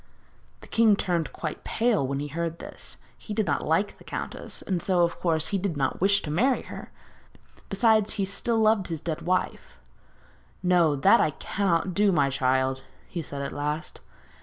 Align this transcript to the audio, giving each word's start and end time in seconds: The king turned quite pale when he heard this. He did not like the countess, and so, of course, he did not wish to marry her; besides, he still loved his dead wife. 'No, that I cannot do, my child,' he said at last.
The 0.61 0.67
king 0.67 0.95
turned 0.95 1.31
quite 1.31 1.63
pale 1.63 2.07
when 2.07 2.19
he 2.19 2.29
heard 2.29 2.57
this. 2.57 2.97
He 3.19 3.35
did 3.35 3.45
not 3.45 3.61
like 3.63 3.99
the 3.99 4.03
countess, 4.03 4.63
and 4.63 4.81
so, 4.81 5.03
of 5.03 5.19
course, 5.19 5.49
he 5.49 5.59
did 5.59 5.77
not 5.77 6.01
wish 6.01 6.23
to 6.23 6.31
marry 6.31 6.63
her; 6.63 6.91
besides, 7.69 8.13
he 8.13 8.25
still 8.25 8.57
loved 8.57 8.87
his 8.87 8.99
dead 8.99 9.21
wife. 9.21 9.77
'No, 10.63 10.95
that 10.95 11.21
I 11.21 11.29
cannot 11.29 11.93
do, 11.93 12.11
my 12.11 12.31
child,' 12.31 12.81
he 13.09 13.21
said 13.21 13.43
at 13.43 13.53
last. 13.53 13.99